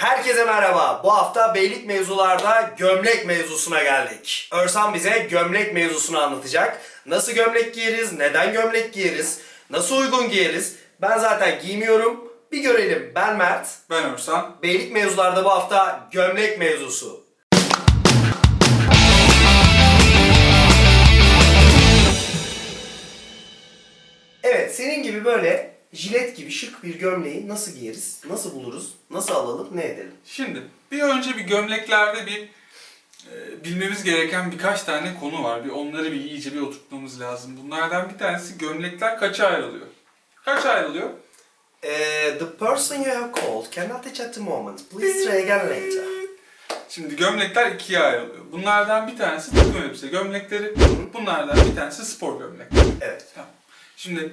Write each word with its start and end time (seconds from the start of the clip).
Herkese 0.00 0.44
merhaba. 0.44 1.00
Bu 1.04 1.14
hafta 1.14 1.54
beylik 1.54 1.86
mevzularda 1.86 2.70
gömlek 2.78 3.26
mevzusuna 3.26 3.82
geldik. 3.82 4.48
Örsan 4.52 4.94
bize 4.94 5.26
gömlek 5.30 5.74
mevzusunu 5.74 6.20
anlatacak. 6.20 6.80
Nasıl 7.06 7.32
gömlek 7.32 7.74
giyeriz, 7.74 8.12
neden 8.12 8.52
gömlek 8.52 8.92
giyeriz, 8.92 9.40
nasıl 9.70 9.96
uygun 9.96 10.28
giyeriz. 10.28 10.76
Ben 11.02 11.18
zaten 11.18 11.60
giymiyorum. 11.62 12.32
Bir 12.52 12.58
görelim. 12.62 13.12
Ben 13.14 13.36
Mert. 13.36 13.68
Ben 13.90 14.04
Örsan. 14.14 14.56
Beylik 14.62 14.92
mevzularda 14.92 15.44
bu 15.44 15.50
hafta 15.50 16.08
gömlek 16.12 16.58
mevzusu. 16.58 17.24
Evet, 24.42 24.74
senin 24.74 25.02
gibi 25.02 25.24
böyle 25.24 25.75
jilet 25.96 26.36
gibi 26.36 26.50
şık 26.50 26.84
bir 26.84 26.98
gömleği 26.98 27.48
nasıl 27.48 27.72
giyeriz, 27.72 28.20
nasıl 28.28 28.54
buluruz, 28.54 28.92
nasıl 29.10 29.34
alalım, 29.34 29.68
ne 29.76 29.84
edelim? 29.84 30.14
Şimdi 30.24 30.62
bir 30.92 31.02
önce 31.02 31.36
bir 31.36 31.42
gömleklerde 31.42 32.26
bir 32.26 32.48
e, 33.32 33.64
bilmemiz 33.64 34.04
gereken 34.04 34.52
birkaç 34.52 34.82
tane 34.82 35.14
konu 35.20 35.44
var. 35.44 35.64
Bir 35.64 35.70
onları 35.70 36.12
bir 36.12 36.20
iyice 36.20 36.54
bir 36.54 36.60
oturtmamız 36.60 37.20
lazım. 37.20 37.56
Bunlardan 37.62 38.10
bir 38.10 38.18
tanesi 38.18 38.58
gömlekler 38.58 39.18
kaça 39.18 39.46
ayrılıyor? 39.46 39.86
Kaç 40.44 40.66
ayrılıyor? 40.66 41.10
Eh, 41.82 42.38
the 42.38 42.56
person 42.58 42.96
you 42.96 43.14
have 43.14 43.32
called 43.32 43.70
cannot 43.70 44.06
reach 44.06 44.20
at 44.20 44.34
the 44.34 44.40
moment. 44.40 44.90
Please 44.90 45.24
try 45.24 45.42
again 45.42 45.68
later. 45.68 46.04
Şimdi 46.88 47.16
gömlekler 47.16 47.72
ikiye 47.72 48.00
ayrılıyor. 48.00 48.44
Bunlardan 48.52 49.08
bir 49.08 49.18
tanesi 49.18 49.54
takım 49.54 49.76
elbise 49.76 50.06
gömlekleri. 50.08 50.74
Bunlardan 51.14 51.56
bir 51.70 51.76
tanesi 51.76 52.04
spor 52.04 52.38
gömlek. 52.38 52.66
Evet. 53.00 53.26
Tamam. 53.34 53.50
Şimdi 53.96 54.32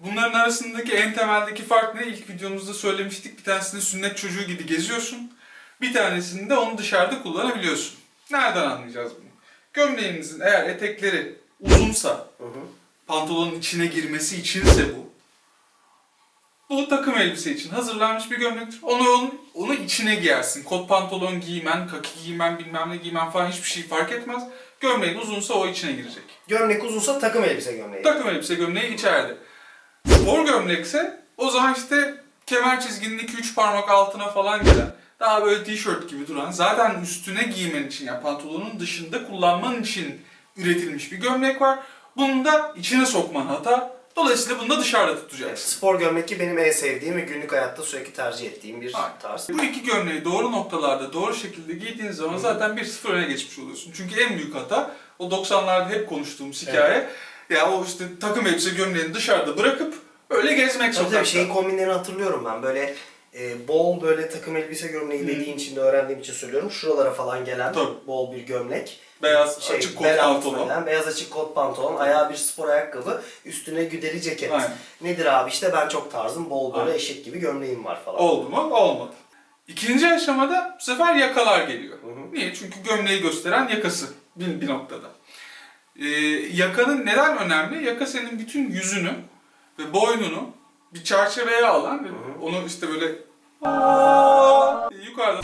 bunların 0.00 0.38
arasındaki 0.40 0.92
en 0.92 1.14
temeldeki 1.14 1.62
fark 1.64 1.94
ne? 1.94 2.06
İlk 2.06 2.30
videomuzda 2.30 2.74
söylemiştik. 2.74 3.38
Bir 3.38 3.44
tanesinde 3.44 3.80
sünnet 3.80 4.16
çocuğu 4.16 4.42
gibi 4.42 4.66
geziyorsun. 4.66 5.32
Bir 5.80 5.92
tanesinde 5.92 6.56
onu 6.56 6.78
dışarıda 6.78 7.22
kullanabiliyorsun. 7.22 7.98
Nereden 8.30 8.64
anlayacağız 8.70 9.12
bunu? 9.12 9.26
Gömleğinizin 9.72 10.40
eğer 10.40 10.68
etekleri 10.68 11.34
uzunsa, 11.60 12.08
Hı 12.38 12.44
hı. 12.44 12.60
pantolonun 13.06 13.54
içine 13.58 13.86
girmesi 13.86 14.36
içinse 14.36 14.96
bu. 14.96 15.06
Bu 16.70 16.88
takım 16.88 17.18
elbise 17.18 17.52
için 17.52 17.70
hazırlanmış 17.70 18.30
bir 18.30 18.38
gömlektir. 18.38 18.78
Onu, 18.82 19.10
onu, 19.10 19.34
onu 19.54 19.74
içine 19.74 20.14
giyersin. 20.14 20.64
Kot 20.64 20.88
pantolon 20.88 21.40
giymen, 21.40 21.88
kaki 21.88 22.10
giymen, 22.24 22.58
bilmem 22.58 22.90
ne 22.90 22.96
giymen 22.96 23.30
falan 23.30 23.50
hiçbir 23.50 23.68
şey 23.68 23.82
fark 23.82 24.12
etmez. 24.12 24.42
Gömleğin 24.80 25.18
uzunsa 25.18 25.54
o 25.54 25.66
içine 25.66 25.92
girecek. 25.92 26.22
Gömlek 26.48 26.84
uzunsa 26.84 27.18
takım 27.18 27.44
elbise 27.44 27.76
gömleği. 27.76 28.02
Takım 28.02 28.28
elbise 28.28 28.54
gömleği 28.54 28.94
içeride. 28.94 29.36
Spor 30.08 30.44
gömlekse 30.46 31.20
o 31.36 31.50
zaman 31.50 31.74
işte 31.74 32.14
kemer 32.46 32.80
çizginin 32.80 33.18
2-3 33.18 33.54
parmak 33.54 33.90
altına 33.90 34.28
falan 34.28 34.64
gelen 34.64 34.94
daha 35.20 35.44
böyle 35.44 35.64
tişört 35.64 36.10
gibi 36.10 36.26
duran 36.26 36.50
zaten 36.50 37.00
üstüne 37.02 37.42
giymen 37.42 37.86
için 37.86 38.06
yani 38.06 38.22
pantolonun 38.22 38.80
dışında 38.80 39.26
kullanman 39.26 39.82
için 39.82 40.20
üretilmiş 40.56 41.12
bir 41.12 41.16
gömlek 41.16 41.60
var. 41.60 41.78
Bunu 42.16 42.44
da 42.44 42.74
içine 42.76 43.06
sokman 43.06 43.46
hata. 43.46 43.96
Dolayısıyla 44.16 44.58
bunu 44.60 44.68
da 44.70 44.80
dışarıda 44.80 45.12
Evet, 45.12 45.22
tutacaksın. 45.30 45.76
spor 45.76 45.98
gömlek 45.98 46.28
ki 46.28 46.40
benim 46.40 46.58
en 46.58 46.70
sevdiğim 46.70 47.16
ve 47.16 47.20
günlük 47.20 47.52
hayatta 47.52 47.82
sürekli 47.82 48.12
tercih 48.12 48.46
ettiğim 48.46 48.80
bir 48.80 48.94
Aynen. 48.94 49.18
tarz. 49.22 49.48
Bu 49.48 49.62
iki 49.62 49.82
gömleği 49.82 50.24
doğru 50.24 50.52
noktalarda 50.52 51.12
doğru 51.12 51.34
şekilde 51.34 51.72
giydiğin 51.72 52.12
zaman 52.12 52.38
zaten 52.38 52.70
1-0 52.70 53.08
öne 53.08 53.26
geçmiş 53.26 53.58
oluyorsun. 53.58 53.92
Çünkü 53.96 54.20
en 54.20 54.36
büyük 54.36 54.54
hata 54.54 54.90
o 55.18 55.28
90'larda 55.28 55.88
hep 55.88 56.08
konuştuğumuz 56.08 56.62
hikaye. 56.62 57.08
Ya 57.50 57.72
o 57.72 57.84
işte 57.84 58.04
takım 58.20 58.46
elbise 58.46 58.70
gömleğini 58.70 59.14
dışarıda 59.14 59.56
bırakıp 59.58 59.94
öyle 60.30 60.52
gezmek 60.54 60.80
Tabii 60.80 60.94
sokakta. 60.94 61.16
tabii 61.18 61.26
şeyin 61.28 61.48
kombinlerini 61.48 61.92
hatırlıyorum 61.92 62.44
ben. 62.44 62.62
Böyle 62.62 62.94
e, 63.38 63.68
bol 63.68 64.02
böyle 64.02 64.30
takım 64.30 64.56
elbise 64.56 64.88
gömleği 64.88 65.26
dediğin 65.26 65.56
için 65.56 65.76
de 65.76 65.80
öğrendiğim 65.80 66.20
için 66.20 66.32
söylüyorum. 66.32 66.70
Şuralara 66.70 67.10
falan 67.10 67.44
gelen 67.44 67.72
Tabii. 67.72 68.06
bol 68.06 68.32
bir 68.32 68.40
gömlek. 68.40 69.00
Beyaz 69.22 69.62
Şey, 69.62 69.76
açık 69.76 69.96
kot 69.96 70.04
bel 70.06 70.18
pantolon. 70.18 70.86
beyaz 70.86 71.06
açık 71.06 71.30
kot 71.30 71.54
pantolon, 71.54 71.96
ayağa 71.96 72.30
bir 72.30 72.36
spor 72.36 72.68
ayakkabı, 72.68 73.22
üstüne 73.44 73.84
güdeli 73.84 74.22
ceket. 74.22 74.52
Aynen. 74.52 74.70
Nedir 75.00 75.26
abi 75.26 75.50
işte 75.50 75.72
ben 75.72 75.88
çok 75.88 76.12
tarzım, 76.12 76.50
bol 76.50 76.72
böyle 76.72 76.82
Aynen. 76.84 76.94
eşek 76.94 77.24
gibi 77.24 77.38
gömleğim 77.38 77.84
var 77.84 78.04
falan. 78.04 78.20
Oldu 78.20 78.48
mu? 78.48 78.60
Olmadı. 78.74 79.12
İkinci 79.68 80.06
aşamada 80.08 80.76
bu 80.80 80.84
sefer 80.84 81.14
yakalar 81.14 81.68
geliyor. 81.68 81.98
Hı 82.02 82.06
hı. 82.06 82.32
Niye? 82.32 82.54
Çünkü 82.54 82.82
gömleği 82.82 83.22
gösteren 83.22 83.68
yakası 83.68 84.06
bir, 84.36 84.60
bir 84.60 84.66
noktada. 84.68 85.06
Ee, 85.98 86.06
yakanın 86.52 87.06
neden 87.06 87.38
önemli? 87.38 87.84
Yaka 87.84 88.06
senin 88.06 88.38
bütün 88.38 88.70
yüzünü 88.70 89.14
ve 89.78 89.92
boynunu 89.92 90.50
bir 90.94 91.04
çerçeveye 91.04 91.66
alan 91.66 92.04
ve 92.04 92.08
onu 92.42 92.66
işte 92.66 92.88
böyle 92.88 93.12
yukarıda 95.06 95.40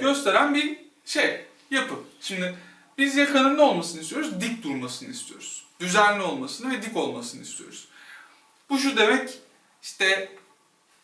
gösteren 0.00 0.54
bir 0.54 0.78
şey, 1.04 1.44
yapı. 1.70 1.94
Şimdi 2.20 2.54
biz 2.98 3.16
yakanın 3.16 3.56
ne 3.56 3.62
olmasını 3.62 4.00
istiyoruz? 4.00 4.40
Dik 4.40 4.62
durmasını 4.62 5.08
istiyoruz. 5.08 5.64
Düzenli 5.80 6.22
olmasını 6.22 6.72
ve 6.72 6.82
dik 6.82 6.96
olmasını 6.96 7.42
istiyoruz. 7.42 7.88
Bu 8.70 8.78
şu 8.78 8.96
demek 8.96 9.38
işte 9.82 10.28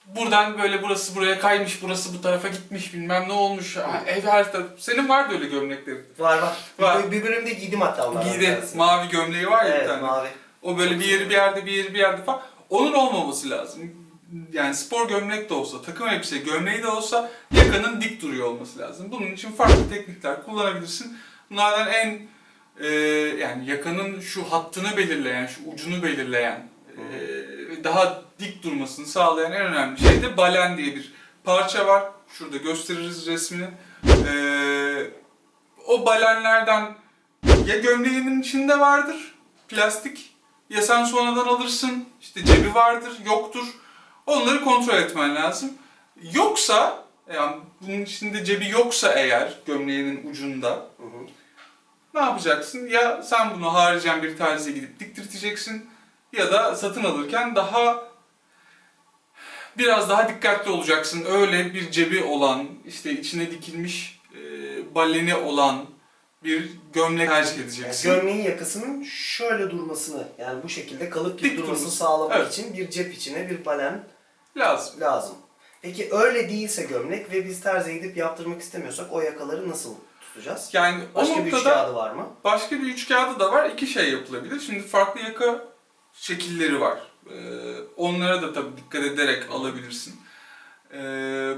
buradan 0.06 0.58
böyle 0.58 0.82
burası 0.82 1.14
buraya 1.16 1.38
kaymış, 1.38 1.82
burası 1.82 2.14
bu 2.14 2.22
tarafa 2.22 2.48
gitmiş 2.48 2.94
bilmem 2.94 3.28
ne 3.28 3.32
olmuş. 3.32 3.76
Ha, 3.76 4.02
Ev 4.06 4.22
her 4.22 4.52
taraf. 4.52 4.66
Senin 4.78 5.08
vardı 5.08 5.34
öyle 5.34 5.46
gömleklerin. 5.46 6.04
Var 6.18 6.38
var. 6.38 6.56
Var. 6.78 7.06
Bir, 7.06 7.10
bir 7.10 7.22
bölümde 7.24 7.50
giydim 7.50 7.80
hatta 7.80 8.10
onlardan 8.10 8.32
Giydi. 8.32 8.46
tanesini. 8.54 8.78
Mavi 8.78 9.08
gömleği 9.08 9.46
var 9.50 9.64
ya 9.64 9.70
bir 9.70 9.76
Evet 9.76 9.88
tane. 9.88 10.02
mavi. 10.02 10.28
O 10.62 10.78
böyle 10.78 10.98
bir 11.00 11.04
yeri 11.04 11.28
bir 11.30 11.34
yerde 11.34 11.66
bir 11.66 11.72
yeri 11.72 11.94
bir 11.94 11.98
yerde 11.98 12.24
falan. 12.24 12.42
Onun 12.70 12.92
olmaması 12.92 13.50
lazım. 13.50 13.94
Yani 14.52 14.74
spor 14.74 15.08
gömlek 15.08 15.50
de 15.50 15.54
olsa, 15.54 15.82
takım 15.82 16.08
elbise 16.08 16.38
gömleği 16.38 16.82
de 16.82 16.88
olsa 16.88 17.30
yakanın 17.56 18.00
dik 18.00 18.22
duruyor 18.22 18.46
olması 18.46 18.78
lazım. 18.78 19.06
Bunun 19.12 19.32
için 19.32 19.52
farklı 19.52 19.90
teknikler 19.90 20.44
kullanabilirsin. 20.44 21.18
Bunlardan 21.50 21.88
en 21.92 22.20
e, 22.80 22.88
yani 23.40 23.66
yakanın 23.70 24.20
şu 24.20 24.42
hattını 24.52 24.96
belirleyen, 24.96 25.46
şu 25.46 25.60
ucunu 25.74 26.02
belirleyen, 26.02 26.68
e, 26.88 26.98
daha 27.84 28.22
dik 28.38 28.62
durmasını 28.62 29.06
sağlayan 29.06 29.52
en 29.52 29.60
önemli 29.60 30.00
şey 30.00 30.22
de 30.22 30.36
balen 30.36 30.76
diye 30.78 30.96
bir 30.96 31.12
parça 31.44 31.86
var. 31.86 32.04
Şurada 32.28 32.56
gösteririz 32.56 33.26
resmini. 33.26 33.68
E, 34.06 34.34
o 35.86 36.06
balenlerden 36.06 36.94
ya 37.66 37.78
gömleğinin 37.78 38.40
içinde 38.40 38.80
vardır, 38.80 39.34
plastik, 39.68 40.36
ya 40.70 40.82
sen 40.82 41.04
sonradan 41.04 41.46
alırsın, 41.46 42.08
işte 42.20 42.44
cebi 42.44 42.74
vardır, 42.74 43.12
yoktur. 43.26 43.66
Onları 44.26 44.64
kontrol 44.64 44.94
etmen 44.94 45.34
lazım. 45.34 45.72
Yoksa, 46.34 47.04
yani 47.34 47.56
bunun 47.80 48.02
içinde 48.02 48.44
cebi 48.44 48.68
yoksa 48.68 49.12
eğer 49.12 49.58
gömleğinin 49.66 50.30
ucunda 50.30 50.68
Hı 50.68 51.02
hı. 51.02 51.26
ne 52.14 52.20
yapacaksın? 52.20 52.86
Ya 52.86 53.22
sen 53.22 53.54
bunu 53.54 53.74
haricen 53.74 54.22
bir 54.22 54.36
terziye 54.36 54.74
gidip 54.76 55.00
diktirteceksin 55.00 55.90
ya 56.32 56.52
da 56.52 56.76
satın 56.76 57.04
alırken 57.04 57.56
daha 57.56 58.04
biraz 59.78 60.08
daha 60.08 60.28
dikkatli 60.28 60.70
olacaksın. 60.70 61.24
Öyle 61.30 61.74
bir 61.74 61.90
cebi 61.90 62.22
olan, 62.24 62.66
işte 62.86 63.12
içine 63.12 63.50
dikilmiş 63.50 64.20
e, 64.34 64.40
baleni 64.94 65.34
olan 65.34 65.76
bir 66.44 66.70
gömlek 66.92 67.28
tercih 67.28 67.52
Yani 67.52 67.62
edeceksin. 67.64 68.10
gömleğin 68.10 68.42
yakasının 68.44 69.02
şöyle 69.04 69.70
durmasını 69.70 70.28
yani 70.38 70.62
bu 70.62 70.68
şekilde 70.68 71.10
kalıp 71.10 71.38
gibi 71.38 71.50
Dik 71.50 71.56
durmasını 71.58 71.78
durması. 71.78 71.96
sağlamak 71.96 72.36
Evet. 72.36 72.52
için 72.52 72.76
bir 72.76 72.90
cep 72.90 73.14
içine 73.14 73.50
bir 73.50 73.64
balen 73.64 74.04
Lazım. 74.56 75.00
lazım. 75.00 75.34
Peki 75.82 76.08
öyle 76.12 76.48
değilse 76.48 76.82
gömlek 76.82 77.32
ve 77.32 77.44
biz 77.46 77.60
terziye 77.60 77.96
gidip 77.96 78.16
yaptırmak 78.16 78.60
istemiyorsak 78.62 79.12
o 79.12 79.20
yakaları 79.20 79.70
nasıl 79.70 79.94
tutacağız? 80.20 80.70
Yani 80.72 81.02
Başka 81.14 81.34
o 81.34 81.38
bir 81.38 81.44
üç 81.46 81.52
noktada 81.52 81.74
kağıdı 81.74 81.94
var 81.94 82.10
mı? 82.10 82.26
başka 82.44 82.76
bir 82.76 82.86
üç 82.86 83.08
kağıdı 83.08 83.40
da 83.40 83.52
var. 83.52 83.70
İki 83.70 83.86
şey 83.86 84.10
yapılabilir. 84.12 84.60
Şimdi 84.60 84.82
farklı 84.82 85.20
yaka 85.20 85.64
şekilleri 86.12 86.80
var. 86.80 86.98
Ee, 87.30 87.34
onlara 87.96 88.42
da 88.42 88.52
tabii 88.52 88.76
dikkat 88.76 89.04
ederek 89.04 89.42
alabilirsin. 89.52 90.20
Ee, 90.92 90.98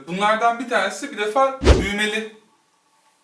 bunlardan 0.09 0.59
bir 0.59 0.69
tanesi 0.69 1.13
bir 1.13 1.19
defa 1.19 1.61
düğmeli 1.83 2.45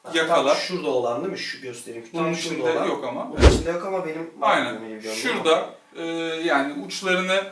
Ha, 0.02 0.10
Yakalar. 0.14 0.54
Tam 0.54 0.62
şurada 0.62 0.88
olan 0.88 1.20
değil 1.20 1.32
mi? 1.32 1.38
Şu 1.38 1.60
göstereyim. 1.60 2.06
Tam 2.12 2.24
Bunun 2.24 2.34
şurada 2.34 2.54
içinde 2.58 2.78
olan. 2.78 2.86
yok 2.86 3.04
ama. 3.04 3.32
Bunun 3.32 3.50
içinde 3.50 3.70
yok 3.70 3.86
ama 3.86 4.06
benim 4.06 4.30
Aynen. 4.40 5.00
Şurada 5.00 5.70
e, 5.96 6.04
yani 6.44 6.84
uçlarını 6.86 7.44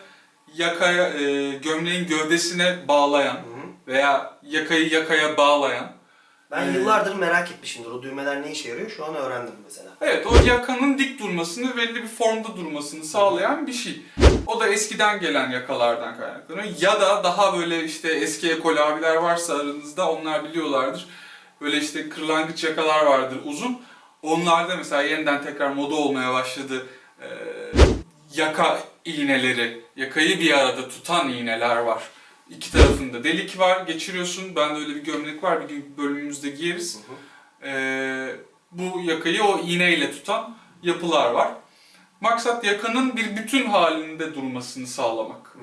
yakaya 0.54 1.08
e, 1.08 1.50
gömleğin 1.52 2.06
gövdesine 2.06 2.88
bağlayan 2.88 3.36
veya 3.86 4.38
yakayı 4.42 4.88
yakaya 4.88 5.36
bağlayan 5.36 5.92
Ben 6.50 6.68
Ee, 6.68 6.70
yıllardır 6.78 7.14
merak 7.14 7.50
etmişimdir. 7.50 7.90
O 7.90 8.02
düğmeler 8.02 8.42
ne 8.42 8.52
işe 8.52 8.68
yarıyor? 8.68 8.90
Şu 8.90 9.04
an 9.04 9.14
öğrendim 9.14 9.54
mesela. 9.64 9.90
Evet, 10.00 10.26
o 10.26 10.46
yakanın 10.46 10.98
dik 10.98 11.20
durmasını, 11.20 11.76
belli 11.76 11.94
bir 11.94 12.08
formda 12.08 12.56
durmasını 12.56 13.04
sağlayan 13.04 13.66
bir 13.66 13.72
şey. 13.72 14.02
O 14.46 14.60
da 14.60 14.68
eskiden 14.68 15.20
gelen 15.20 15.50
yakalardan 15.50 16.16
kaynaklanıyor. 16.18 16.66
Ya 16.80 17.00
da 17.00 17.24
daha 17.24 17.58
böyle 17.58 17.84
işte 17.84 18.12
eski 18.12 18.50
ekol 18.52 18.76
abiler 18.76 19.16
varsa 19.16 19.54
aranızda 19.54 20.10
onlar 20.10 20.44
biliyorlardır. 20.44 21.06
Böyle 21.60 21.76
işte 21.78 22.08
kırlangıç 22.08 22.64
yakalar 22.64 23.06
vardır 23.06 23.38
uzun. 23.44 23.80
Onlarda 24.22 24.76
mesela 24.76 25.02
yeniden 25.02 25.42
tekrar 25.44 25.70
moda 25.70 25.94
olmaya 25.94 26.32
başladı. 26.32 26.86
Ee, 27.22 27.26
yaka 28.34 28.78
iğneleri, 29.04 29.80
yakayı 29.96 30.40
bir 30.40 30.58
arada 30.58 30.88
tutan 30.88 31.28
iğneler 31.28 31.76
var. 31.76 32.02
İki 32.50 32.72
tarafında 32.72 33.24
delik 33.24 33.58
var, 33.58 33.86
geçiriyorsun. 33.86 34.56
Bende 34.56 34.78
öyle 34.78 34.94
bir 34.94 35.04
gömlek 35.04 35.42
var, 35.42 35.62
bir 35.62 35.68
gün 35.68 35.94
bölümümüzde 35.98 36.50
giyeriz. 36.50 37.00
Ee, 37.64 38.36
bu 38.72 39.00
yakayı 39.02 39.42
o 39.44 39.58
iğneyle 39.58 40.12
tutan 40.12 40.56
yapılar 40.82 41.30
var. 41.30 41.48
Maksat 42.20 42.64
yakanın 42.64 43.16
bir 43.16 43.36
bütün 43.36 43.66
halinde 43.66 44.34
durmasını 44.34 44.86
sağlamak. 44.86 45.56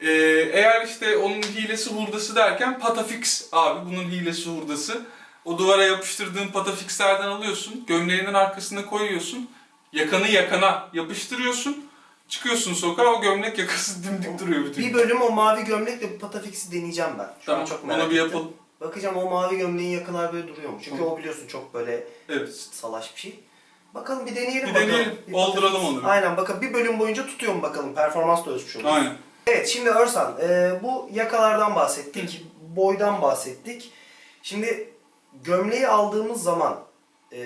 Ee, 0.00 0.10
eğer 0.52 0.86
işte 0.86 1.16
onun 1.16 1.42
hilesi 1.42 1.90
hurdası 1.90 2.36
derken 2.36 2.78
patafix 2.78 3.48
abi 3.52 3.90
bunun 3.90 4.04
hilesi 4.04 4.50
hurdası. 4.50 5.06
O 5.44 5.58
duvara 5.58 5.84
yapıştırdığın 5.84 6.48
patafixlerden 6.48 7.28
alıyorsun, 7.28 7.84
gömleğinin 7.86 8.34
arkasına 8.34 8.86
koyuyorsun, 8.86 9.50
yakanı 9.92 10.28
yakana 10.28 10.88
yapıştırıyorsun, 10.92 11.84
çıkıyorsun 12.28 12.74
sokağa 12.74 13.06
o 13.14 13.20
gömlek 13.22 13.58
yakası 13.58 14.04
dimdik 14.04 14.38
duruyor 14.40 14.64
bütün. 14.64 14.84
Bir 14.84 14.94
bölüm 14.94 15.22
o 15.22 15.30
mavi 15.30 15.64
gömlekle 15.64 16.14
bu 16.14 16.18
patafix'i 16.18 16.72
deneyeceğim 16.72 17.10
ben. 17.18 17.28
Şu 17.40 17.46
Tamam, 17.46 17.60
an 17.60 17.64
çok 17.66 17.84
merak 17.84 18.02
onu 18.02 18.10
bir 18.10 18.16
ettim. 18.16 18.26
yapalım. 18.26 18.52
Bakacağım 18.80 19.16
o 19.16 19.30
mavi 19.30 19.56
gömleğin 19.58 19.90
yakalar 19.90 20.32
böyle 20.32 20.48
duruyor 20.48 20.70
mu? 20.70 20.78
Çünkü 20.82 21.02
Hı. 21.02 21.06
o 21.06 21.18
biliyorsun 21.18 21.46
çok 21.46 21.74
böyle 21.74 22.04
Evet. 22.28 22.54
salaş 22.72 23.14
bir 23.16 23.20
şey. 23.20 23.40
Bakalım 23.94 24.26
bir 24.26 24.36
deneyelim 24.36 24.68
Bir 24.68 24.74
bakalım. 24.74 24.88
deneyelim, 24.88 25.18
Bir 25.28 25.32
olduralım 25.32 25.84
onu. 25.84 26.00
Aynen 26.04 26.36
bakın 26.36 26.60
bir 26.60 26.74
bölüm 26.74 26.98
boyunca 26.98 27.26
tutuyor 27.26 27.54
mu 27.54 27.62
bakalım. 27.62 27.94
Performans 27.94 28.46
da 28.46 28.50
ölçmüş 28.50 28.76
oluruz. 28.76 28.90
Aynen. 28.92 29.12
Evet 29.46 29.68
şimdi 29.68 29.90
Örsan 29.90 30.36
e, 30.42 30.72
bu 30.82 31.08
yakalardan 31.12 31.74
bahsettik. 31.74 32.44
Boydan 32.76 33.22
bahsettik. 33.22 33.92
Şimdi 34.42 34.90
gömleği 35.44 35.88
aldığımız 35.88 36.42
zaman 36.42 36.80
e, 37.32 37.38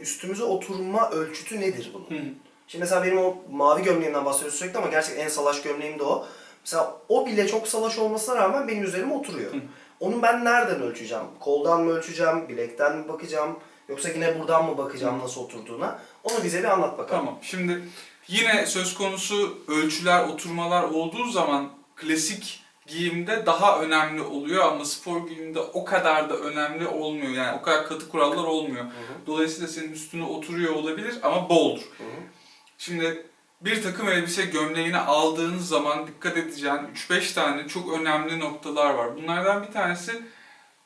üstümüze 0.00 0.44
oturma 0.44 1.10
ölçütü 1.10 1.60
nedir 1.60 1.90
bunun? 1.94 2.18
Hı 2.18 2.22
hı. 2.24 2.28
Şimdi 2.68 2.82
mesela 2.82 3.04
benim 3.04 3.18
o 3.18 3.36
mavi 3.50 3.82
gömleğimden 3.82 4.24
bahsediyoruz 4.24 4.58
sürekli 4.58 4.78
ama 4.78 4.88
gerçekten 4.88 5.24
en 5.24 5.28
salaş 5.28 5.62
gömleğim 5.62 5.98
de 5.98 6.02
o. 6.02 6.26
Mesela 6.64 6.96
o 7.08 7.26
bile 7.26 7.48
çok 7.48 7.68
salaş 7.68 7.98
olmasına 7.98 8.36
rağmen 8.36 8.68
benim 8.68 8.84
üzerime 8.84 9.14
oturuyor. 9.14 9.52
Hı. 9.52 9.60
Onu 10.00 10.22
ben 10.22 10.44
nereden 10.44 10.82
ölçeceğim? 10.82 11.24
Koldan 11.40 11.82
mı 11.82 11.90
ölçeceğim? 11.90 12.48
Bilekten 12.48 12.96
mi 12.96 13.08
bakacağım? 13.08 13.58
Yoksa 13.88 14.08
yine 14.08 14.40
buradan 14.40 14.64
mı 14.64 14.78
bakacağım 14.78 15.18
nasıl 15.18 15.40
oturduğuna? 15.40 15.98
Onu 16.24 16.44
bize 16.44 16.58
bir 16.58 16.64
anlat 16.64 16.98
bakalım. 16.98 17.24
Tamam. 17.24 17.38
Şimdi 17.42 17.82
yine 18.28 18.66
söz 18.66 18.94
konusu 18.94 19.58
ölçüler, 19.68 20.24
oturmalar 20.24 20.82
olduğu 20.82 21.30
zaman 21.30 21.68
klasik 21.96 22.64
giyimde 22.86 23.46
daha 23.46 23.80
önemli 23.80 24.22
oluyor 24.22 24.64
ama 24.64 24.84
spor 24.84 25.28
giyimde 25.28 25.60
o 25.60 25.84
kadar 25.84 26.30
da 26.30 26.36
önemli 26.36 26.86
olmuyor. 26.86 27.32
Yani 27.32 27.58
o 27.58 27.62
kadar 27.62 27.86
katı 27.86 28.08
kurallar 28.08 28.44
olmuyor. 28.44 28.84
Dolayısıyla 29.26 29.68
senin 29.68 29.92
üstüne 29.92 30.24
oturuyor 30.24 30.74
olabilir 30.74 31.18
ama 31.22 31.48
boldur. 31.48 31.82
Hı 31.98 32.04
hı. 32.04 32.37
Şimdi 32.78 33.26
bir 33.60 33.82
takım 33.82 34.08
elbise 34.08 34.44
gömleğini 34.44 34.96
aldığınız 34.96 35.68
zaman 35.68 36.06
dikkat 36.06 36.36
edeceğin 36.36 36.94
3-5 36.94 37.34
tane 37.34 37.68
çok 37.68 37.92
önemli 38.00 38.40
noktalar 38.40 38.94
var. 38.94 39.16
Bunlardan 39.16 39.62
bir 39.62 39.72
tanesi 39.72 40.22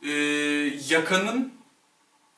e, 0.03 0.11
yakanın 0.89 1.53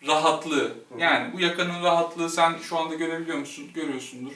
rahatlığı. 0.06 0.74
Yani 0.98 1.32
bu 1.32 1.40
yakanın 1.40 1.84
rahatlığı 1.84 2.30
sen 2.30 2.58
şu 2.58 2.78
anda 2.78 2.94
görebiliyor 2.94 3.38
musun? 3.38 3.70
Görüyorsundur. 3.74 4.32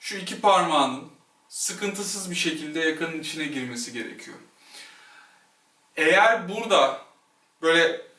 Şu 0.00 0.16
iki 0.16 0.40
parmağının 0.40 1.08
sıkıntısız 1.48 2.30
bir 2.30 2.36
şekilde 2.36 2.80
yakanın 2.80 3.20
içine 3.20 3.44
girmesi 3.44 3.92
gerekiyor. 3.92 4.36
Eğer 5.96 6.48
burada 6.48 7.02
böyle 7.62 8.09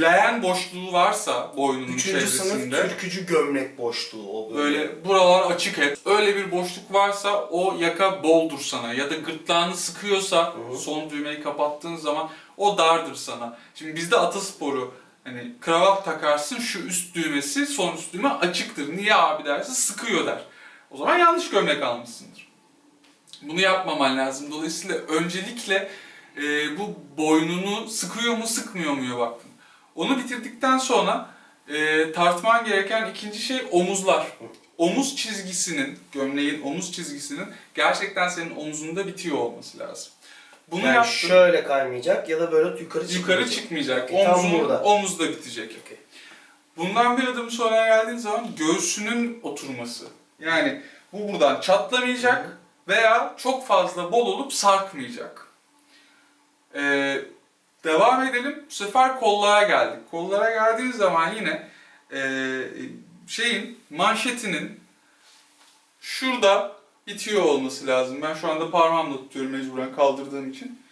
leğen 0.00 0.42
boşluğu 0.42 0.92
varsa 0.92 1.56
boynunun 1.56 1.92
Üçüncü 1.92 2.26
sınıf 2.26 2.50
çevresinde 2.50 2.88
türkücü 2.88 3.26
gömlek 3.26 3.78
boşluğu 3.78 4.30
o 4.32 4.54
böyle. 4.54 4.78
böyle 4.78 5.04
buralar 5.04 5.50
açık 5.50 5.78
hep. 5.78 5.98
Öyle 6.04 6.36
bir 6.36 6.50
boşluk 6.50 6.94
varsa 6.94 7.44
o 7.44 7.76
yaka 7.78 8.22
boldur 8.22 8.58
sana 8.58 8.94
ya 8.94 9.10
da 9.10 9.14
gırtlağını 9.14 9.76
sıkıyorsa 9.76 10.54
hı. 10.70 10.78
son 10.78 11.10
düğmeyi 11.10 11.42
kapattığın 11.42 11.96
zaman 11.96 12.30
o 12.56 12.78
dardır 12.78 13.14
sana. 13.14 13.58
Şimdi 13.74 13.96
bizde 13.96 14.16
atasporu 14.16 14.94
hani 15.24 15.52
kravat 15.60 16.04
takarsın 16.04 16.58
şu 16.58 16.78
üst 16.78 17.14
düğmesi 17.14 17.66
son 17.66 17.96
üst 17.96 18.12
düğme 18.12 18.28
açıktır. 18.28 18.96
Niye 18.96 19.14
abi 19.14 19.44
derse 19.44 19.72
sıkıyor 19.72 20.26
der. 20.26 20.44
O 20.90 20.96
zaman 20.96 21.18
yanlış 21.18 21.50
gömlek 21.50 21.82
almışsındır. 21.82 22.50
Bunu 23.42 23.60
yapmaman 23.60 24.18
lazım. 24.18 24.52
Dolayısıyla 24.52 24.96
öncelikle 24.96 25.90
e, 26.42 26.78
bu 26.78 26.94
boynunu 27.16 27.88
sıkıyor 27.88 28.36
mu 28.36 28.46
sıkmıyor 28.46 28.92
muya 28.92 29.18
baktın. 29.18 29.50
Onu 29.94 30.18
bitirdikten 30.18 30.78
sonra 30.78 31.30
e, 31.68 32.12
tartman 32.12 32.64
gereken 32.64 33.10
ikinci 33.10 33.38
şey 33.38 33.62
omuzlar. 33.70 34.26
Omuz 34.78 35.16
çizgisinin, 35.16 35.98
gömleğin 36.12 36.62
omuz 36.62 36.92
çizgisinin 36.92 37.46
gerçekten 37.74 38.28
senin 38.28 38.56
omzunda 38.56 39.06
bitiyor 39.06 39.38
olması 39.38 39.78
lazım. 39.78 40.12
Bunu 40.70 40.86
yani 40.86 40.94
yaptın. 40.94 41.28
şöyle 41.28 41.64
kaymayacak 41.64 42.28
ya 42.28 42.40
da 42.40 42.52
böyle 42.52 42.80
yukarı 42.80 43.08
çıkmayacak. 43.08 43.20
Yukarı 43.20 43.50
çıkmayacak. 43.50 44.04
Okey, 44.04 44.24
tam 44.24 44.34
Omzun, 44.34 44.60
burada. 44.60 44.82
omuzda 44.82 45.28
bitecek. 45.28 45.76
Okey. 45.84 45.96
Bundan 46.76 47.18
bir 47.18 47.26
adım 47.26 47.50
sonra 47.50 47.86
geldiğin 47.86 48.18
zaman 48.18 48.48
göğsünün 48.56 49.40
oturması. 49.42 50.04
Yani 50.38 50.82
bu 51.12 51.32
buradan 51.32 51.60
çatlamayacak 51.60 52.58
veya 52.88 53.34
çok 53.36 53.66
fazla 53.66 54.12
bol 54.12 54.26
olup 54.26 54.52
sarkmayacak. 54.52 55.49
Ee, 56.74 57.20
devam 57.84 58.22
edelim. 58.26 58.64
Bu 58.70 58.74
sefer 58.74 59.20
kollara 59.20 59.62
geldik. 59.62 60.10
Kollara 60.10 60.50
geldiğiniz 60.50 60.96
zaman 60.96 61.34
yine 61.34 61.68
ee, 62.12 62.62
şeyin 63.26 63.78
manşetinin 63.90 64.80
şurada 66.00 66.76
bitiyor 67.06 67.42
olması 67.42 67.86
lazım. 67.86 68.22
Ben 68.22 68.34
şu 68.34 68.50
anda 68.50 68.70
parmağımla 68.70 69.16
tutuyorum 69.16 69.52
mecburen 69.52 69.94
kaldırdığım 69.94 70.50
için. 70.50 70.82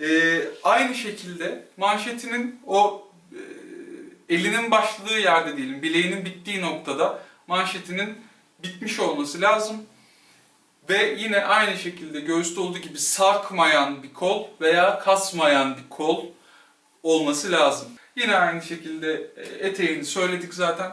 Ee, 0.00 0.42
aynı 0.62 0.94
şekilde 0.94 1.64
manşetinin 1.76 2.60
o 2.66 3.08
e, 3.32 3.40
elinin 4.34 4.70
başladığı 4.70 5.18
yerde 5.18 5.56
diyelim, 5.56 5.82
bileğinin 5.82 6.24
bittiği 6.24 6.62
noktada 6.62 7.22
manşetinin 7.46 8.18
bitmiş 8.62 9.00
olması 9.00 9.40
lazım. 9.40 9.76
Ve 10.88 11.14
yine 11.18 11.44
aynı 11.44 11.78
şekilde 11.78 12.20
göğüste 12.20 12.60
olduğu 12.60 12.78
gibi 12.78 12.98
sarkmayan 12.98 14.02
bir 14.02 14.14
kol 14.14 14.44
veya 14.60 14.98
kasmayan 14.98 15.76
bir 15.76 15.88
kol 15.90 16.24
olması 17.02 17.52
lazım. 17.52 17.88
Yine 18.16 18.36
aynı 18.36 18.62
şekilde 18.62 19.30
e, 19.36 19.66
eteğini 19.68 20.04
söyledik 20.04 20.54
zaten. 20.54 20.92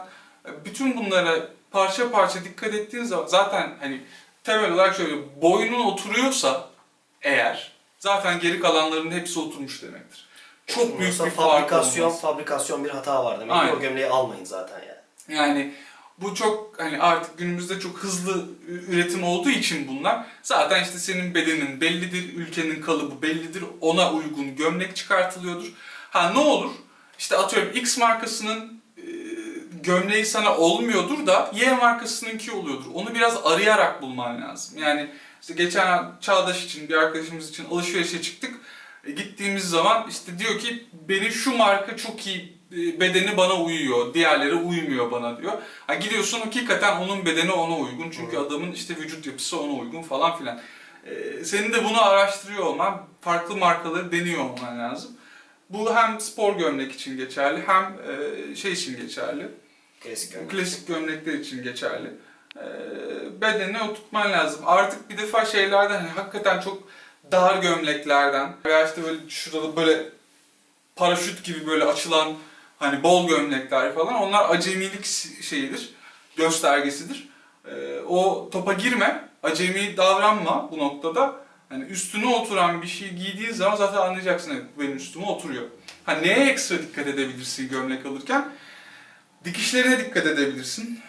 Bütün 0.64 0.96
bunlara 0.96 1.48
parça 1.70 2.10
parça 2.10 2.44
dikkat 2.44 2.74
ettiğin 2.74 3.04
zaman 3.04 3.26
zaten 3.26 3.76
hani 3.80 4.00
temel 4.44 4.72
olarak 4.72 4.96
şöyle 4.96 5.42
boynun 5.42 5.84
oturuyorsa 5.86 6.68
eğer 7.22 7.72
zaten 7.98 8.40
geri 8.40 8.60
kalanların 8.60 9.10
hepsi 9.10 9.40
oturmuş 9.40 9.82
demektir. 9.82 10.28
Çok 10.66 10.98
büyük 10.98 11.12
bir 11.12 11.16
fark 11.18 11.34
fabrikasyon, 11.34 12.06
olmaz. 12.06 12.20
fabrikasyon 12.20 12.84
bir 12.84 12.90
hata 12.90 13.24
var 13.24 13.40
demek. 13.40 13.56
Aynen. 13.56 13.76
O 13.76 13.80
gömleği 13.80 14.06
almayın 14.06 14.44
zaten 14.44 14.78
yani. 14.78 15.38
Yani 15.38 15.74
bu 16.20 16.34
çok 16.34 16.80
hani 16.80 16.98
artık 16.98 17.38
günümüzde 17.38 17.80
çok 17.80 17.98
hızlı 17.98 18.46
üretim 18.88 19.24
olduğu 19.24 19.50
için 19.50 19.88
bunlar 19.88 20.26
zaten 20.42 20.84
işte 20.84 20.98
senin 20.98 21.34
bedenin 21.34 21.80
bellidir, 21.80 22.34
ülkenin 22.34 22.82
kalıbı 22.82 23.22
bellidir, 23.22 23.64
ona 23.80 24.12
uygun 24.12 24.56
gömlek 24.56 24.96
çıkartılıyordur. 24.96 25.72
Ha 26.10 26.30
ne 26.30 26.38
olur? 26.38 26.70
İşte 27.18 27.36
atıyorum 27.36 27.72
X 27.74 27.98
markasının 27.98 28.80
e, 28.96 29.02
gömleği 29.82 30.26
sana 30.26 30.56
olmuyordur 30.56 31.26
da 31.26 31.50
Y 31.54 31.74
markasınınki 31.74 32.52
oluyordur. 32.52 32.90
Onu 32.94 33.14
biraz 33.14 33.46
arayarak 33.46 34.02
bulman 34.02 34.42
lazım. 34.42 34.78
Yani 34.78 35.10
işte 35.40 35.54
geçen 35.54 36.12
Çağdaş 36.20 36.64
için 36.64 36.88
bir 36.88 36.94
arkadaşımız 36.94 37.50
için 37.50 37.64
alışverişe 37.70 38.22
çıktık. 38.22 38.54
E, 39.04 39.10
gittiğimiz 39.10 39.64
zaman 39.64 40.06
işte 40.10 40.38
diyor 40.38 40.58
ki 40.58 40.86
benim 41.08 41.30
şu 41.30 41.56
marka 41.56 41.96
çok 41.96 42.26
iyi 42.26 42.57
bedeni 42.72 43.36
bana 43.36 43.62
uyuyor, 43.62 44.14
diğerleri 44.14 44.54
uymuyor 44.54 45.10
bana 45.10 45.42
diyor. 45.42 45.52
Ha 45.86 45.94
gidiyorsun 45.94 46.40
hakikaten 46.40 46.96
onun 46.96 47.24
bedeni 47.24 47.52
ona 47.52 47.76
uygun 47.76 48.10
çünkü 48.10 48.36
adamın 48.36 48.72
işte 48.72 48.96
vücut 48.96 49.26
yapısı 49.26 49.60
ona 49.60 49.72
uygun 49.72 50.02
falan 50.02 50.38
filan. 50.38 50.60
E, 51.06 51.44
senin 51.44 51.72
de 51.72 51.84
bunu 51.84 52.02
araştırıyor 52.02 52.64
olman, 52.64 53.06
farklı 53.20 53.56
markaları 53.56 54.12
deniyor 54.12 54.44
olman 54.44 54.78
lazım. 54.78 55.10
Bu 55.70 55.94
hem 55.94 56.20
spor 56.20 56.56
gömlek 56.56 56.92
için 56.92 57.16
geçerli 57.16 57.62
hem 57.66 57.96
e, 58.08 58.56
şey 58.56 58.72
için 58.72 58.96
geçerli. 58.96 59.48
Klasik 60.00 60.32
gömlek. 60.32 60.50
Klasik 60.50 60.88
gömlekler 60.88 61.32
için 61.32 61.62
geçerli. 61.62 62.10
Ee, 62.56 63.40
bedenine 63.40 63.82
oturtman 63.82 64.32
lazım. 64.32 64.60
Artık 64.66 65.10
bir 65.10 65.18
defa 65.18 65.46
şeylerden 65.46 66.00
hani 66.00 66.08
hakikaten 66.08 66.60
çok 66.60 66.82
dar 67.32 67.62
gömleklerden 67.62 68.56
veya 68.64 68.86
işte 68.86 69.02
böyle 69.04 69.18
şurada 69.28 69.76
böyle 69.76 70.02
paraşüt 70.96 71.44
gibi 71.44 71.66
böyle 71.66 71.84
açılan 71.84 72.34
hani 72.78 73.02
bol 73.02 73.28
gömlekler 73.28 73.94
falan 73.94 74.14
onlar 74.14 74.50
acemilik 74.50 75.04
şeyidir, 75.42 75.90
göstergesidir. 76.36 77.28
Ee, 77.70 78.00
o 78.08 78.50
topa 78.52 78.72
girme, 78.72 79.28
acemi 79.42 79.96
davranma 79.96 80.68
bu 80.72 80.78
noktada. 80.78 81.48
Hani 81.68 81.84
üstüne 81.84 82.26
oturan 82.26 82.82
bir 82.82 82.86
şey 82.86 83.08
giydiğin 83.08 83.52
zaman 83.52 83.76
zaten 83.76 83.98
anlayacaksın 83.98 84.50
evet 84.50 84.64
bu 84.76 84.80
benim 84.82 84.96
üstüme 84.96 85.26
oturuyor. 85.26 85.64
Ha 86.04 86.12
neye 86.12 86.50
ekstra 86.50 86.78
dikkat 86.78 87.06
edebilirsin 87.06 87.68
gömlek 87.68 88.06
alırken? 88.06 88.48
Dikişlerine 89.44 89.98
dikkat 89.98 90.26
edebilirsin. 90.26 91.00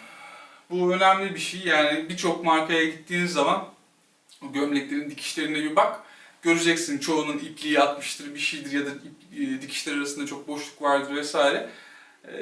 Bu 0.70 0.94
önemli 0.94 1.34
bir 1.34 1.40
şey. 1.40 1.60
Yani 1.60 2.08
birçok 2.08 2.44
markaya 2.44 2.84
gittiğiniz 2.84 3.32
zaman 3.32 3.68
gömleklerin 4.42 5.10
dikişlerine 5.10 5.58
bir 5.58 5.76
bak. 5.76 6.00
Göreceksin 6.42 6.98
çoğunun 6.98 7.38
ipliği 7.38 7.80
atmıştır, 7.80 8.34
bir 8.34 8.40
şeydir 8.40 8.72
ya 8.72 8.86
da 8.86 8.90
ip- 8.90 9.56
e, 9.58 9.62
dikişler 9.62 9.96
arasında 9.96 10.26
çok 10.26 10.48
boşluk 10.48 10.82
vardır 10.82 11.16
vesaire. 11.16 11.68
Ee, 12.28 12.32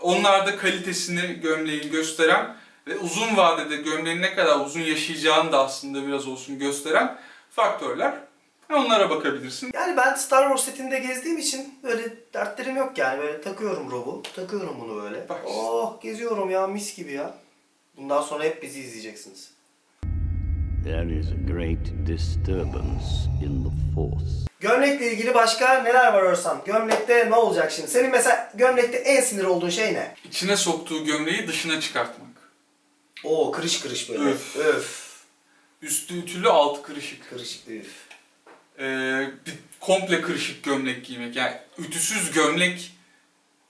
onlar 0.00 0.46
da 0.46 0.56
kalitesini 0.56 1.40
gömleğin 1.40 1.90
gösteren 1.92 2.56
ve 2.86 2.96
uzun 2.98 3.36
vadede 3.36 3.76
gömleğin 3.76 4.22
ne 4.22 4.34
kadar 4.34 4.60
uzun 4.66 4.80
yaşayacağını 4.80 5.52
da 5.52 5.64
aslında 5.64 6.06
biraz 6.06 6.26
olsun 6.28 6.58
gösteren 6.58 7.18
faktörler. 7.50 8.14
Onlara 8.72 9.10
bakabilirsin. 9.10 9.70
Yani 9.74 9.96
ben 9.96 10.14
Star 10.14 10.42
Wars 10.42 10.64
setinde 10.64 10.98
gezdiğim 10.98 11.38
için 11.38 11.74
böyle 11.82 12.02
dertlerim 12.34 12.76
yok 12.76 12.98
yani. 12.98 13.18
Böyle 13.22 13.40
takıyorum 13.40 13.90
robu, 13.90 14.22
takıyorum 14.36 14.76
bunu 14.80 15.02
böyle. 15.02 15.28
Bak. 15.28 15.40
Oh 15.46 16.00
geziyorum 16.02 16.50
ya 16.50 16.66
mis 16.66 16.96
gibi 16.96 17.12
ya. 17.12 17.34
Bundan 17.96 18.22
sonra 18.22 18.44
hep 18.44 18.62
bizi 18.62 18.80
izleyeceksiniz. 18.80 19.50
There 20.84 21.18
is 21.18 21.26
a 21.32 21.52
great 21.52 22.06
disturbance 22.06 23.28
in 23.44 23.64
the 23.64 23.94
force. 23.94 24.34
Gömlekle 24.60 25.12
ilgili 25.12 25.34
başka 25.34 25.82
neler 25.82 26.12
var 26.12 26.22
Örsan? 26.22 26.62
Gömlekte 26.66 27.30
ne 27.30 27.34
olacak 27.34 27.72
şimdi? 27.72 27.90
Senin 27.90 28.10
mesela 28.10 28.52
gömlekte 28.54 28.96
en 28.98 29.20
sinir 29.20 29.44
olduğun 29.44 29.70
şey 29.70 29.94
ne? 29.94 30.14
İçine 30.24 30.56
soktuğu 30.56 31.04
gömleği 31.04 31.48
dışına 31.48 31.80
çıkartmak. 31.80 32.28
Oo 33.24 33.50
kırış 33.50 33.80
kırış 33.80 34.10
böyle. 34.10 34.24
Öf. 34.24 34.56
Öf. 34.56 35.14
Üstü 35.82 36.18
ütülü, 36.18 36.48
altı 36.48 36.82
kırışık. 36.82 37.30
Kırışık 37.30 37.68
üf. 37.68 37.92
Ee, 38.78 39.28
bir 39.46 39.54
komple 39.80 40.20
kırışık 40.20 40.64
gömlek 40.64 41.04
giymek. 41.04 41.36
Yani 41.36 41.56
ütüsüz 41.78 42.32
gömlek 42.32 42.93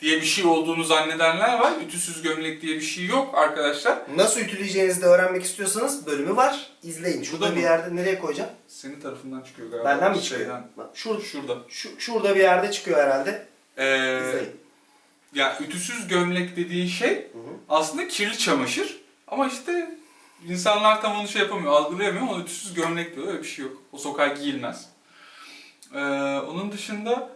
diye 0.00 0.16
bir 0.20 0.26
şey 0.26 0.44
olduğunu 0.44 0.84
zannedenler 0.84 1.58
var. 1.58 1.72
Ütüsüz 1.86 2.22
gömlek 2.22 2.62
diye 2.62 2.76
bir 2.76 2.80
şey 2.80 3.06
yok 3.06 3.34
arkadaşlar. 3.38 3.98
Nasıl 4.16 4.40
ütüleyeceğinizi 4.40 5.02
de 5.02 5.06
öğrenmek 5.06 5.44
istiyorsanız 5.44 6.06
bölümü 6.06 6.36
var. 6.36 6.66
İzleyin. 6.82 7.22
Şurada 7.22 7.40
Burada 7.40 7.54
bir 7.56 7.60
mı? 7.60 7.66
yerde 7.66 7.96
nereye 7.96 8.18
koyacağım? 8.18 8.50
Senin 8.68 9.00
tarafından 9.00 9.40
çıkıyor 9.42 9.70
galiba. 9.70 9.88
Benden 9.88 10.12
mi 10.12 10.22
çıkıyor? 10.22 10.40
Şeyden. 10.40 10.68
Bak, 10.76 10.86
Şur, 10.94 11.22
Şurada. 11.22 11.56
şu, 11.68 12.00
şurada 12.00 12.34
bir 12.34 12.40
yerde 12.40 12.70
çıkıyor 12.72 12.98
herhalde. 12.98 13.46
Ee, 13.78 13.84
İzleyin. 14.28 14.56
ya 15.34 15.58
ütüsüz 15.60 16.08
gömlek 16.08 16.56
dediğin 16.56 16.86
şey 16.86 17.10
Hı 17.10 17.38
hı. 17.38 17.54
aslında 17.68 18.08
kirli 18.08 18.38
çamaşır. 18.38 19.00
Ama 19.28 19.46
işte 19.48 19.98
insanlar 20.48 21.02
tam 21.02 21.16
onu 21.20 21.28
şey 21.28 21.42
yapamıyor, 21.42 21.72
algılayamıyor. 21.72 22.26
Ona 22.28 22.42
ütüsüz 22.42 22.74
gömlek 22.74 23.16
diyor. 23.16 23.28
Öyle 23.28 23.38
bir 23.42 23.48
şey 23.48 23.64
yok. 23.64 23.82
O 23.92 23.98
sokağa 23.98 24.26
giyilmez. 24.26 24.86
Ee, 25.94 25.98
onun 26.48 26.72
dışında 26.72 27.28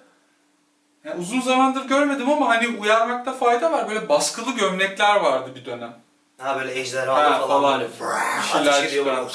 yani 1.05 1.21
uzun 1.21 1.41
zamandır 1.41 1.89
görmedim 1.89 2.31
ama 2.31 2.49
hani 2.49 2.69
uyarmakta 2.69 3.33
fayda 3.33 3.73
var. 3.73 3.89
Böyle 3.89 4.09
baskılı 4.09 4.53
gömlekler 4.53 5.17
vardı 5.17 5.51
bir 5.55 5.65
dönem. 5.65 5.93
Ha 6.39 6.59
böyle 6.61 6.81
ejderhalı 6.81 7.21
Ha, 7.21 7.39
falan, 7.39 7.49
falan. 7.49 7.81
böyle 7.81 7.91
Bir 8.39 8.47
şeyler 8.53 9.29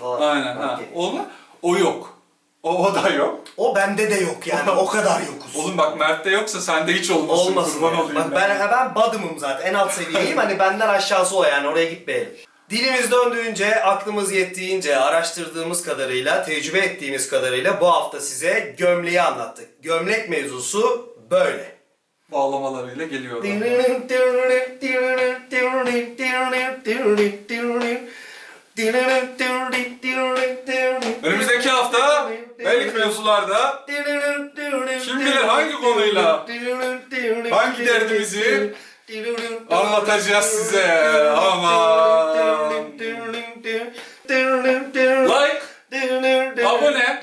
falan. 0.00 0.20
Aynen. 0.20 0.56
Ha. 0.56 0.74
Okey. 0.74 0.86
Onu, 0.94 1.26
o 1.62 1.76
yok. 1.76 2.18
O, 2.62 2.86
o 2.86 2.94
da 2.94 3.08
yok. 3.08 3.40
O 3.56 3.74
bende 3.74 4.10
de 4.10 4.14
yok 4.14 4.46
yani 4.46 4.70
o 4.70 4.86
kadar 4.86 5.20
yokuz. 5.20 5.56
Oğlum 5.56 5.78
bak 5.78 5.98
Mert'te 5.98 6.30
yoksa 6.30 6.60
sende 6.60 6.92
hiç 6.92 7.10
olmasın. 7.10 7.46
Olmasın. 7.46 7.72
Kurban 7.72 7.92
yani. 7.92 8.02
olayım 8.02 8.32
Bak 8.32 8.32
ben, 8.32 8.70
ben 8.70 8.94
badımım 8.94 9.38
zaten 9.38 9.66
en 9.66 9.74
alt 9.74 9.92
seviyeyim 9.92 10.36
hani 10.36 10.58
benden 10.58 10.88
aşağısı 10.88 11.36
o 11.36 11.44
yani 11.44 11.68
oraya 11.68 11.90
gitmeyelim. 11.90 12.32
Dilimiz 12.70 13.10
döndüğünce, 13.10 13.82
aklımız 13.82 14.32
yettiğince, 14.32 14.96
araştırdığımız 14.96 15.82
kadarıyla, 15.82 16.44
tecrübe 16.44 16.78
ettiğimiz 16.78 17.28
kadarıyla 17.28 17.80
bu 17.80 17.86
hafta 17.86 18.20
size 18.20 18.74
gömleği 18.78 19.22
anlattık. 19.22 19.82
Gömlek 19.82 20.28
mevzusu 20.28 21.14
böyle. 21.30 21.74
Bağlamalarıyla 22.32 23.06
geliyor. 23.06 23.44
Önümüzdeki 31.22 31.68
hafta 31.68 32.30
belki 32.58 32.98
mevzularda 32.98 33.86
kim 35.04 35.20
bilir 35.20 35.32
hangi 35.32 35.72
konuyla, 35.72 36.46
hangi 37.50 37.86
derdimizi 37.86 38.74
anlatacağız 39.70 40.44
size. 40.44 41.04
Aman. 41.30 42.34
Like, 45.28 45.62
abone, 46.66 47.22